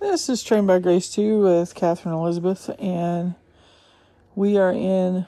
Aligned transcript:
This 0.00 0.28
is 0.28 0.44
Trained 0.44 0.68
by 0.68 0.78
Grace 0.78 1.08
2 1.12 1.40
with 1.40 1.74
Katherine 1.74 2.14
Elizabeth, 2.14 2.70
and 2.78 3.34
we 4.36 4.56
are 4.56 4.70
in 4.70 5.26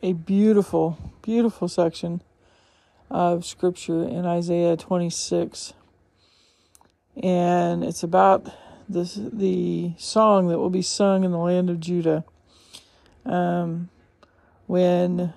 a 0.00 0.12
beautiful, 0.12 0.96
beautiful 1.22 1.66
section 1.66 2.22
of 3.10 3.44
Scripture 3.44 4.04
in 4.04 4.24
Isaiah 4.24 4.76
26. 4.76 5.72
And 7.20 7.82
it's 7.82 8.04
about 8.04 8.46
this, 8.88 9.18
the 9.20 9.94
song 9.98 10.46
that 10.48 10.58
will 10.58 10.70
be 10.70 10.82
sung 10.82 11.24
in 11.24 11.32
the 11.32 11.38
land 11.38 11.68
of 11.68 11.80
Judah 11.80 12.24
um, 13.26 13.88
when 14.68 15.34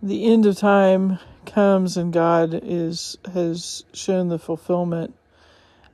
the 0.00 0.32
end 0.32 0.46
of 0.46 0.56
time 0.56 1.18
comes 1.44 1.96
and 1.96 2.12
God 2.12 2.60
is 2.62 3.18
has 3.34 3.82
shown 3.92 4.28
the 4.28 4.38
fulfillment 4.38 5.16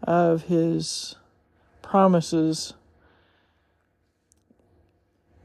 of 0.07 0.45
his 0.45 1.16
promises. 1.82 2.74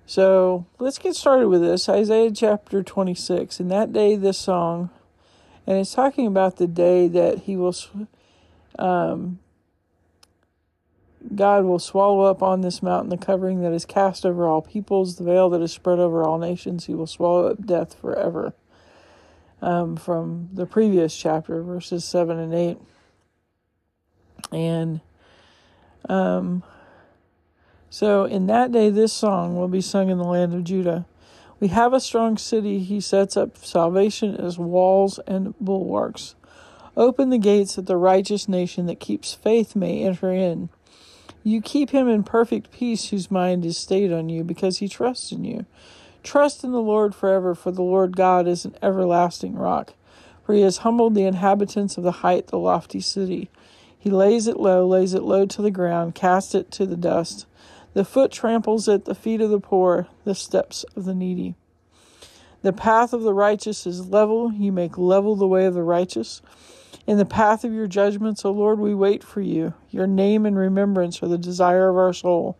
So 0.05 0.65
let's 0.77 0.97
get 0.97 1.15
started 1.15 1.47
with 1.47 1.61
this. 1.61 1.89
Isaiah 1.89 2.31
chapter 2.31 2.83
26. 2.83 3.59
In 3.59 3.69
that 3.69 3.91
day, 3.91 4.15
this 4.15 4.37
song, 4.37 4.89
and 5.65 5.77
it's 5.77 5.93
talking 5.93 6.27
about 6.27 6.57
the 6.57 6.67
day 6.67 7.07
that 7.07 7.39
he 7.39 7.55
will, 7.55 7.75
um, 8.77 9.39
God 11.33 11.63
will 11.63 11.79
swallow 11.79 12.21
up 12.21 12.43
on 12.43 12.61
this 12.61 12.83
mountain 12.83 13.09
the 13.09 13.17
covering 13.17 13.61
that 13.61 13.73
is 13.73 13.85
cast 13.85 14.25
over 14.25 14.47
all 14.47 14.61
peoples, 14.61 15.15
the 15.15 15.23
veil 15.23 15.49
that 15.49 15.61
is 15.61 15.71
spread 15.71 15.99
over 15.99 16.23
all 16.23 16.37
nations. 16.37 16.85
He 16.85 16.93
will 16.93 17.07
swallow 17.07 17.47
up 17.47 17.65
death 17.65 17.93
forever. 17.93 18.53
Um, 19.61 19.95
from 19.95 20.49
the 20.51 20.65
previous 20.65 21.15
chapter, 21.15 21.61
verses 21.61 22.03
7 22.03 22.39
and 22.39 22.53
8. 22.53 22.77
And 24.51 25.01
um, 26.09 26.63
so 27.89 28.25
in 28.25 28.47
that 28.47 28.71
day, 28.71 28.89
this 28.89 29.13
song 29.13 29.55
will 29.55 29.67
be 29.67 29.81
sung 29.81 30.09
in 30.09 30.17
the 30.17 30.23
land 30.23 30.53
of 30.53 30.63
Judah. 30.63 31.05
We 31.59 31.67
have 31.69 31.93
a 31.93 31.99
strong 31.99 32.37
city. 32.37 32.79
He 32.79 32.99
sets 32.99 33.37
up 33.37 33.57
salvation 33.57 34.35
as 34.35 34.57
walls 34.57 35.19
and 35.27 35.57
bulwarks. 35.59 36.35
Open 36.97 37.29
the 37.29 37.37
gates 37.37 37.75
that 37.75 37.85
the 37.85 37.97
righteous 37.97 38.49
nation 38.49 38.85
that 38.87 38.99
keeps 38.99 39.33
faith 39.33 39.75
may 39.75 40.03
enter 40.03 40.31
in. 40.31 40.69
You 41.43 41.61
keep 41.61 41.91
him 41.91 42.07
in 42.07 42.23
perfect 42.23 42.71
peace 42.71 43.09
whose 43.09 43.31
mind 43.31 43.65
is 43.65 43.77
stayed 43.77 44.11
on 44.11 44.29
you 44.29 44.43
because 44.43 44.77
he 44.79 44.87
trusts 44.87 45.31
in 45.31 45.43
you. 45.43 45.65
Trust 46.23 46.63
in 46.63 46.71
the 46.71 46.81
Lord 46.81 47.15
forever, 47.15 47.55
for 47.55 47.71
the 47.71 47.81
Lord 47.81 48.15
God 48.15 48.47
is 48.47 48.65
an 48.65 48.75
everlasting 48.81 49.55
rock. 49.55 49.93
For 50.45 50.53
he 50.53 50.61
has 50.61 50.77
humbled 50.77 51.15
the 51.15 51.25
inhabitants 51.25 51.97
of 51.97 52.03
the 52.03 52.11
height, 52.11 52.47
the 52.47 52.57
lofty 52.57 52.99
city. 52.99 53.49
He 54.01 54.09
lays 54.09 54.47
it 54.47 54.59
low, 54.59 54.87
lays 54.87 55.13
it 55.13 55.21
low 55.21 55.45
to 55.45 55.61
the 55.61 55.69
ground, 55.69 56.15
casts 56.15 56.55
it 56.55 56.71
to 56.71 56.87
the 56.87 56.97
dust. 56.97 57.45
The 57.93 58.03
foot 58.03 58.31
tramples 58.31 58.89
at 58.89 59.05
the 59.05 59.13
feet 59.13 59.41
of 59.41 59.51
the 59.51 59.59
poor, 59.59 60.07
the 60.23 60.33
steps 60.33 60.83
of 60.95 61.05
the 61.05 61.13
needy. 61.13 61.53
The 62.63 62.73
path 62.73 63.13
of 63.13 63.21
the 63.21 63.33
righteous 63.33 63.85
is 63.85 64.07
level. 64.07 64.51
You 64.53 64.71
make 64.71 64.97
level 64.97 65.35
the 65.35 65.45
way 65.45 65.65
of 65.67 65.75
the 65.75 65.83
righteous. 65.83 66.41
In 67.05 67.19
the 67.19 67.25
path 67.25 67.63
of 67.63 67.73
your 67.73 67.85
judgments, 67.85 68.43
O 68.43 68.49
Lord, 68.49 68.79
we 68.79 68.95
wait 68.95 69.23
for 69.23 69.39
you. 69.39 69.75
Your 69.91 70.07
name 70.07 70.47
and 70.47 70.57
remembrance 70.57 71.21
are 71.21 71.27
the 71.27 71.37
desire 71.37 71.87
of 71.87 71.97
our 71.97 72.13
soul. 72.13 72.57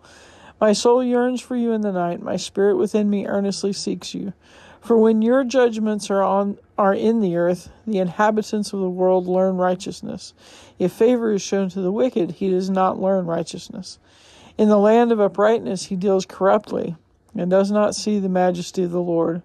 My 0.60 0.74
soul 0.74 1.04
yearns 1.04 1.42
for 1.42 1.56
you 1.56 1.72
in 1.72 1.82
the 1.82 1.92
night. 1.92 2.22
My 2.22 2.38
spirit 2.38 2.76
within 2.76 3.10
me 3.10 3.26
earnestly 3.26 3.74
seeks 3.74 4.14
you. 4.14 4.34
For 4.82 4.98
when 4.98 5.22
your 5.22 5.44
judgments 5.44 6.10
are 6.10 6.24
on 6.24 6.58
are 6.76 6.94
in 6.94 7.22
the 7.22 7.36
earth, 7.36 7.70
the 7.86 8.00
inhabitants 8.00 8.74
of 8.74 8.80
the 8.80 8.90
world 8.90 9.28
learn 9.28 9.58
righteousness. 9.58 10.34
If 10.80 10.92
favor 10.92 11.32
is 11.32 11.44
shown 11.44 11.70
to 11.70 11.82
the 11.82 11.92
wicked, 11.92 12.32
he 12.32 12.50
does 12.50 12.72
not 12.72 13.00
learn 13.00 13.28
righteousness. 13.28 14.00
In 14.58 14.68
the 14.70 14.80
land 14.80 15.12
of 15.12 15.22
uprightness 15.22 15.86
he 15.86 15.96
deals 15.96 16.26
corruptly, 16.26 16.96
and 17.36 17.52
does 17.52 17.70
not 17.70 17.96
see 17.96 18.18
the 18.18 18.28
majesty 18.28 18.84
of 18.84 18.92
the 18.92 19.00
Lord. 19.00 19.44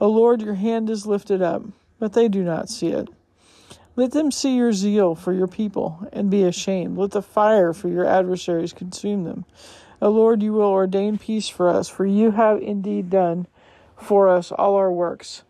O 0.00 0.08
Lord, 0.08 0.40
your 0.40 0.54
hand 0.54 0.88
is 0.88 1.06
lifted 1.06 1.42
up, 1.42 1.62
but 1.98 2.14
they 2.14 2.26
do 2.26 2.42
not 2.42 2.70
see 2.70 2.88
it. 2.88 3.08
Let 3.94 4.12
them 4.12 4.30
see 4.30 4.56
your 4.56 4.72
zeal 4.72 5.14
for 5.14 5.34
your 5.34 5.46
people, 5.46 6.08
and 6.14 6.30
be 6.30 6.44
ashamed. 6.44 6.96
Let 6.96 7.10
the 7.10 7.20
fire 7.20 7.74
for 7.74 7.88
your 7.88 8.06
adversaries 8.06 8.72
consume 8.72 9.24
them. 9.24 9.44
O 10.00 10.08
Lord, 10.08 10.42
you 10.42 10.54
will 10.54 10.62
ordain 10.62 11.18
peace 11.18 11.48
for 11.48 11.68
us, 11.68 11.90
for 11.90 12.06
you 12.06 12.30
have 12.30 12.62
indeed 12.62 13.10
done 13.10 13.46
for 14.00 14.28
us 14.28 14.52
all 14.52 14.76
our 14.76 14.92
works. 14.92 15.42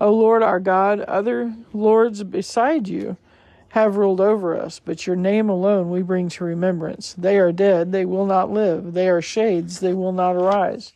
O 0.00 0.12
Lord 0.12 0.42
our 0.42 0.60
God, 0.60 1.00
other 1.00 1.54
lords 1.72 2.22
beside 2.22 2.88
you 2.88 3.16
have 3.70 3.96
ruled 3.96 4.20
over 4.20 4.58
us, 4.58 4.80
but 4.82 5.06
your 5.06 5.16
name 5.16 5.48
alone 5.48 5.90
we 5.90 6.02
bring 6.02 6.28
to 6.30 6.44
remembrance. 6.44 7.14
They 7.16 7.38
are 7.38 7.52
dead, 7.52 7.92
they 7.92 8.04
will 8.04 8.26
not 8.26 8.50
live. 8.50 8.94
They 8.94 9.08
are 9.08 9.22
shades, 9.22 9.80
they 9.80 9.92
will 9.92 10.12
not 10.12 10.36
arise. 10.36 10.92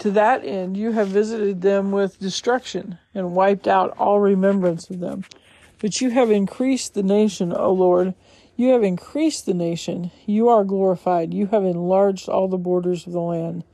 To 0.00 0.10
that 0.12 0.44
end 0.44 0.76
you 0.76 0.92
have 0.92 1.08
visited 1.08 1.62
them 1.62 1.90
with 1.90 2.20
destruction 2.20 2.98
and 3.14 3.34
wiped 3.34 3.66
out 3.66 3.96
all 3.98 4.20
remembrance 4.20 4.88
of 4.90 5.00
them. 5.00 5.24
But 5.80 6.00
you 6.00 6.10
have 6.10 6.30
increased 6.30 6.94
the 6.94 7.02
nation, 7.02 7.52
O 7.52 7.72
Lord. 7.72 8.14
You 8.56 8.70
have 8.70 8.82
increased 8.82 9.46
the 9.46 9.54
nation. 9.54 10.10
You 10.26 10.48
are 10.48 10.64
glorified. 10.64 11.32
You 11.32 11.46
have 11.46 11.64
enlarged 11.64 12.28
all 12.28 12.48
the 12.48 12.58
borders 12.58 13.06
of 13.06 13.12
the 13.12 13.20
land. 13.20 13.64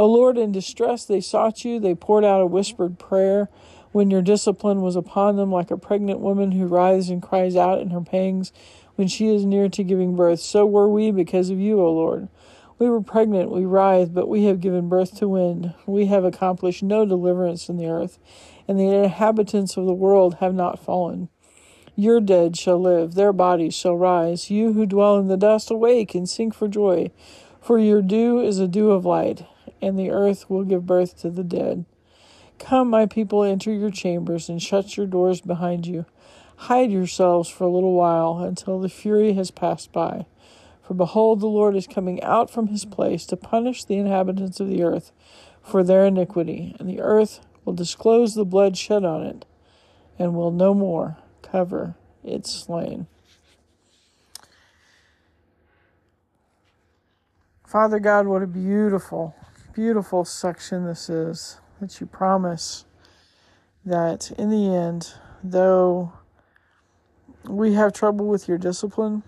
O 0.00 0.06
Lord, 0.06 0.38
in 0.38 0.50
distress 0.50 1.04
they 1.04 1.20
sought 1.20 1.62
you. 1.62 1.78
They 1.78 1.94
poured 1.94 2.24
out 2.24 2.40
a 2.40 2.46
whispered 2.46 2.98
prayer 2.98 3.50
when 3.92 4.10
your 4.10 4.22
discipline 4.22 4.80
was 4.80 4.96
upon 4.96 5.36
them, 5.36 5.52
like 5.52 5.70
a 5.70 5.76
pregnant 5.76 6.20
woman 6.20 6.52
who 6.52 6.64
writhes 6.64 7.10
and 7.10 7.20
cries 7.20 7.54
out 7.54 7.82
in 7.82 7.90
her 7.90 8.00
pangs 8.00 8.50
when 8.94 9.08
she 9.08 9.28
is 9.28 9.44
near 9.44 9.68
to 9.68 9.84
giving 9.84 10.16
birth. 10.16 10.40
So 10.40 10.64
were 10.64 10.88
we 10.88 11.10
because 11.10 11.50
of 11.50 11.60
you, 11.60 11.82
O 11.82 11.92
Lord. 11.92 12.28
We 12.78 12.88
were 12.88 13.02
pregnant, 13.02 13.50
we 13.50 13.66
writhed, 13.66 14.14
but 14.14 14.26
we 14.26 14.44
have 14.44 14.62
given 14.62 14.88
birth 14.88 15.18
to 15.18 15.28
wind. 15.28 15.74
We 15.84 16.06
have 16.06 16.24
accomplished 16.24 16.82
no 16.82 17.04
deliverance 17.04 17.68
in 17.68 17.76
the 17.76 17.88
earth, 17.88 18.18
and 18.66 18.80
the 18.80 18.88
inhabitants 18.88 19.76
of 19.76 19.84
the 19.84 19.92
world 19.92 20.36
have 20.36 20.54
not 20.54 20.82
fallen. 20.82 21.28
Your 21.94 22.22
dead 22.22 22.56
shall 22.56 22.80
live, 22.80 23.16
their 23.16 23.34
bodies 23.34 23.74
shall 23.74 23.96
rise. 23.96 24.50
You 24.50 24.72
who 24.72 24.86
dwell 24.86 25.18
in 25.18 25.28
the 25.28 25.36
dust, 25.36 25.70
awake 25.70 26.14
and 26.14 26.26
sing 26.26 26.52
for 26.52 26.68
joy. 26.68 27.10
For 27.60 27.78
your 27.78 28.00
dew 28.00 28.40
is 28.40 28.58
a 28.58 28.66
dew 28.66 28.92
of 28.92 29.04
light, 29.04 29.44
and 29.82 29.98
the 29.98 30.10
earth 30.10 30.48
will 30.48 30.64
give 30.64 30.86
birth 30.86 31.18
to 31.20 31.30
the 31.30 31.44
dead. 31.44 31.84
Come, 32.58 32.90
my 32.90 33.06
people, 33.06 33.42
enter 33.42 33.72
your 33.72 33.90
chambers 33.90 34.48
and 34.48 34.62
shut 34.62 34.96
your 34.96 35.06
doors 35.06 35.40
behind 35.40 35.86
you. 35.86 36.04
Hide 36.56 36.90
yourselves 36.90 37.48
for 37.48 37.64
a 37.64 37.70
little 37.70 37.94
while 37.94 38.38
until 38.38 38.78
the 38.78 38.90
fury 38.90 39.32
has 39.32 39.50
passed 39.50 39.92
by. 39.92 40.26
For 40.82 40.94
behold, 40.94 41.40
the 41.40 41.46
Lord 41.46 41.74
is 41.76 41.86
coming 41.86 42.22
out 42.22 42.50
from 42.50 42.66
his 42.66 42.84
place 42.84 43.24
to 43.26 43.36
punish 43.36 43.84
the 43.84 43.96
inhabitants 43.96 44.60
of 44.60 44.68
the 44.68 44.82
earth 44.82 45.12
for 45.62 45.82
their 45.82 46.04
iniquity, 46.04 46.74
and 46.78 46.88
the 46.88 47.00
earth 47.00 47.40
will 47.64 47.72
disclose 47.72 48.34
the 48.34 48.44
blood 48.44 48.76
shed 48.76 49.04
on 49.04 49.22
it, 49.22 49.46
and 50.18 50.34
will 50.34 50.50
no 50.50 50.74
more 50.74 51.16
cover 51.42 51.94
its 52.24 52.50
slain. 52.50 53.06
Father 57.66 58.00
God, 58.00 58.26
what 58.26 58.42
a 58.42 58.48
beautiful, 58.48 59.34
beautiful 59.72 60.24
section 60.24 60.84
this 60.84 61.08
is 61.08 61.60
that 61.80 62.00
you 62.00 62.06
promise 62.06 62.84
that 63.84 64.30
in 64.32 64.50
the 64.50 64.74
end, 64.74 65.14
though 65.42 66.12
we 67.48 67.74
have 67.74 67.92
trouble 67.92 68.26
with 68.26 68.48
your 68.48 68.58
discipline, 68.58 69.22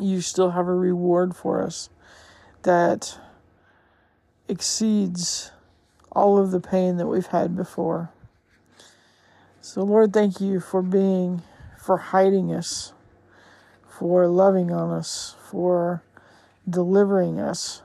you 0.00 0.20
still 0.20 0.50
have 0.50 0.68
a 0.68 0.74
reward 0.74 1.34
for 1.34 1.62
us 1.62 1.90
that 2.62 3.18
exceeds 4.48 5.52
all 6.12 6.38
of 6.38 6.50
the 6.50 6.60
pain 6.60 6.96
that 6.96 7.06
we've 7.06 7.26
had 7.26 7.56
before. 7.56 8.10
So, 9.60 9.82
Lord, 9.82 10.12
thank 10.12 10.40
you 10.40 10.60
for 10.60 10.82
being, 10.82 11.42
for 11.76 11.96
hiding 11.96 12.52
us, 12.54 12.92
for 13.88 14.26
loving 14.26 14.70
on 14.70 14.90
us, 14.90 15.34
for 15.50 16.02
delivering 16.68 17.40
us 17.40 17.82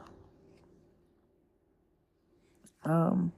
um, 2.85 3.31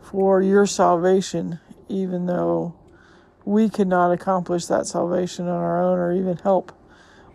for 0.00 0.40
your 0.40 0.66
salvation, 0.66 1.60
even 1.88 2.26
though 2.26 2.74
we 3.44 3.68
could 3.68 3.88
not 3.88 4.12
accomplish 4.12 4.66
that 4.66 4.86
salvation 4.86 5.46
on 5.46 5.54
our 5.54 5.82
own 5.82 5.98
or 5.98 6.12
even 6.12 6.36
help 6.38 6.72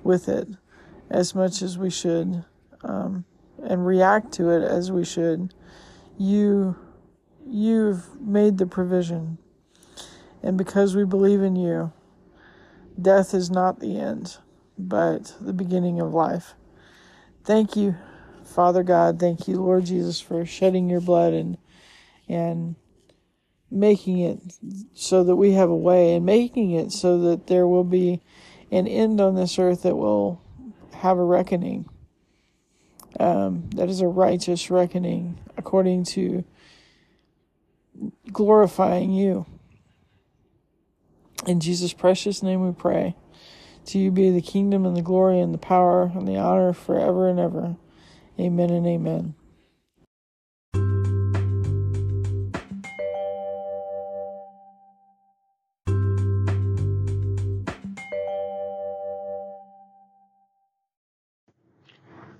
with 0.04 0.28
it 0.28 0.48
as 1.10 1.36
much 1.36 1.62
as 1.62 1.78
we 1.78 1.90
should 1.90 2.44
um, 2.84 3.26
and 3.64 3.86
react 3.86 4.32
to 4.34 4.50
it 4.50 4.64
as 4.64 4.92
we 4.92 5.06
should. 5.06 5.54
You, 6.18 6.76
you've 7.48 8.20
made 8.20 8.58
the 8.58 8.66
provision. 8.66 9.38
And 10.44 10.58
because 10.58 10.96
we 10.96 11.06
believe 11.06 11.42
in 11.42 11.56
you, 11.56 11.94
death 13.00 13.34
is 13.34 13.50
not 13.50 13.80
the 13.80 13.98
end, 13.98 14.38
but 14.78 15.36
the 15.40 15.54
beginning 15.54 16.00
of 16.00 16.14
life. 16.14 16.56
Thank 17.44 17.76
you 17.76 17.96
Father 18.52 18.84
God, 18.84 19.20
thank 19.20 19.48
you, 19.48 19.62
Lord 19.62 19.86
Jesus, 19.86 20.20
for 20.20 20.46
shedding 20.46 20.90
your 20.90 21.02
blood 21.02 21.34
and 21.34 21.58
and 22.28 22.76
making 23.70 24.20
it 24.20 24.40
so 24.94 25.24
that 25.24 25.36
we 25.38 25.54
have 25.54 25.70
a 25.70 25.76
way 25.76 26.14
and 26.16 26.26
making 26.26 26.72
it 26.72 26.92
so 26.92 27.18
that 27.20 27.48
there 27.48 27.66
will 27.66 27.86
be 27.86 28.22
an 28.70 28.88
end 28.88 29.22
on 29.22 29.36
this 29.36 29.58
earth 29.58 29.84
that 29.84 29.96
will 29.96 30.42
have 30.96 31.18
a 31.18 31.24
reckoning. 31.24 31.90
Um, 33.20 33.70
that 33.76 33.90
is 33.90 34.02
a 34.02 34.08
righteous 34.08 34.70
reckoning 34.70 35.40
according 35.58 36.06
to 36.06 36.44
glorifying 38.32 39.12
you. 39.12 39.46
In 41.48 41.60
Jesus' 41.60 41.94
precious 41.94 42.44
name 42.44 42.66
we 42.66 42.74
pray. 42.74 43.16
To 43.88 43.98
you 43.98 44.12
be 44.12 44.30
the 44.30 44.42
kingdom 44.42 44.86
and 44.86 44.96
the 44.96 45.02
glory 45.02 45.40
and 45.40 45.54
the 45.54 45.58
power 45.58 46.12
and 46.14 46.28
the 46.28 46.38
honor 46.38 46.72
forever 46.72 47.28
and 47.28 47.40
ever. 47.40 47.76
Amen 48.40 48.70
and 48.70 48.88
amen. 48.88 49.36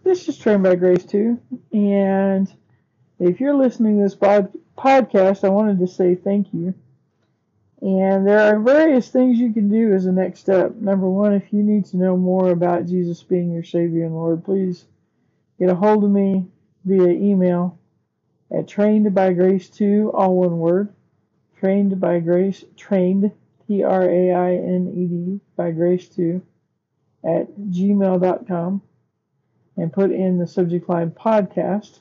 This 0.04 0.28
is 0.28 0.38
Trained 0.38 0.64
by 0.64 0.76
Grace 0.76 1.06
too, 1.06 1.40
and 1.72 2.52
if 3.20 3.40
you're 3.40 3.56
listening 3.56 3.98
to 3.98 4.04
this 4.04 4.16
pod- 4.16 4.52
podcast, 4.78 5.44
I 5.44 5.50
wanted 5.50 5.80
to 5.80 5.88
say 5.88 6.16
thank 6.16 6.54
you. 6.54 6.74
And 7.82 8.28
there 8.28 8.40
are 8.40 8.60
various 8.60 9.10
things 9.10 9.40
you 9.40 9.54
can 9.54 9.70
do 9.70 9.94
as 9.94 10.06
a 10.06 10.12
next 10.12 10.42
step. 10.42 10.76
Number 10.76 11.10
one, 11.10 11.34
if 11.34 11.52
you 11.52 11.64
need 11.64 11.86
to 11.86 11.98
know 11.98 12.18
more 12.18 12.50
about 12.52 12.88
Jesus 12.88 13.24
being 13.24 13.52
your 13.52 13.64
Savior 13.64 14.06
and 14.06 14.14
Lord, 14.14 14.44
please 14.44 14.86
get 15.62 15.70
a 15.70 15.76
hold 15.76 16.04
of 16.04 16.10
me 16.10 16.44
via 16.86 17.10
email 17.10 17.78
at 18.52 18.68
trained 18.68 19.14
by 19.14 19.32
grace 19.32 19.70
2, 19.70 20.12
all 20.12 20.38
one 20.38 20.58
word, 20.58 20.92
trained 21.60 22.00
by 22.00 22.20
grace, 22.20 22.66
trained, 22.76 23.32
T 23.68 23.84
R 23.84 24.10
A 24.10 24.32
I 24.32 24.54
N 24.56 24.92
E 24.96 25.06
D, 25.06 25.40
by 25.56 25.70
grace 25.70 26.10
2, 26.10 26.42
at 27.24 27.56
gmail.com, 27.56 28.82
and 29.78 29.94
put 29.94 30.12
in 30.12 30.40
the 30.40 30.48
subject 30.48 30.90
line 30.90 31.12
podcast 31.12 32.00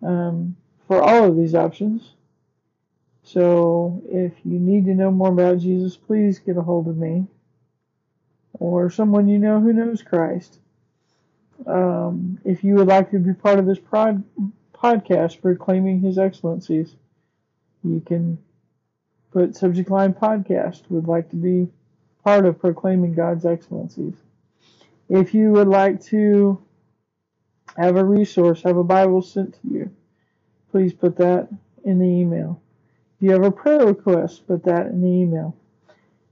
um, 0.00 0.54
for 0.86 1.02
all 1.02 1.24
of 1.24 1.36
these 1.36 1.56
options. 1.56 2.12
So 3.24 4.00
if 4.06 4.32
you 4.44 4.60
need 4.60 4.84
to 4.84 4.94
know 4.94 5.10
more 5.10 5.32
about 5.32 5.58
Jesus, 5.58 5.96
please 5.96 6.38
get 6.38 6.56
a 6.56 6.62
hold 6.62 6.86
of 6.86 6.96
me 6.96 7.26
or 8.52 8.90
someone 8.90 9.26
you 9.26 9.40
know 9.40 9.60
who 9.60 9.72
knows 9.72 10.02
Christ. 10.02 10.60
Um, 11.66 12.38
if 12.44 12.64
you 12.64 12.74
would 12.74 12.88
like 12.88 13.10
to 13.10 13.18
be 13.18 13.32
part 13.32 13.58
of 13.58 13.66
this 13.66 13.78
prod, 13.78 14.22
podcast 14.72 15.40
proclaiming 15.40 16.00
his 16.00 16.18
excellencies, 16.18 16.96
you 17.82 18.00
can 18.00 18.38
put 19.32 19.56
subject 19.56 19.90
line 19.90 20.14
podcast 20.14 20.82
would 20.90 21.08
like 21.08 21.28
to 21.30 21.36
be 21.36 21.68
part 22.22 22.46
of 22.46 22.58
proclaiming 22.58 23.14
God's 23.14 23.44
excellencies. 23.44 24.14
If 25.08 25.34
you 25.34 25.50
would 25.52 25.68
like 25.68 26.02
to 26.04 26.62
have 27.76 27.96
a 27.96 28.04
resource, 28.04 28.62
have 28.62 28.76
a 28.76 28.84
Bible 28.84 29.22
sent 29.22 29.54
to 29.54 29.68
you, 29.68 29.90
please 30.70 30.92
put 30.92 31.16
that 31.16 31.48
in 31.84 31.98
the 31.98 32.06
email. 32.06 32.60
If 33.16 33.22
you 33.22 33.30
have 33.32 33.44
a 33.44 33.50
prayer 33.50 33.86
request, 33.86 34.46
put 34.46 34.64
that 34.64 34.86
in 34.86 35.02
the 35.02 35.08
email. 35.08 35.56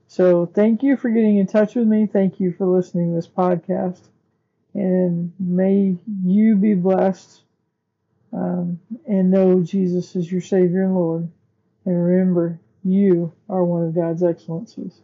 So 0.06 0.46
thank 0.46 0.82
you 0.82 0.96
for 0.96 1.10
getting 1.10 1.38
in 1.38 1.46
touch 1.46 1.74
with 1.74 1.86
me. 1.86 2.06
Thank 2.06 2.38
you 2.38 2.52
for 2.52 2.66
listening 2.66 3.10
to 3.10 3.16
this 3.16 3.28
podcast. 3.28 4.00
And 4.74 5.32
may 5.38 5.96
you 6.24 6.56
be 6.56 6.74
blessed 6.74 7.42
um, 8.32 8.80
and 9.06 9.30
know 9.30 9.60
Jesus 9.62 10.16
is 10.16 10.30
your 10.30 10.40
Savior 10.40 10.84
and 10.84 10.94
Lord. 10.94 11.28
And 11.84 12.04
remember, 12.04 12.60
you 12.84 13.32
are 13.48 13.64
one 13.64 13.84
of 13.84 13.94
God's 13.94 14.22
excellencies. 14.22 15.00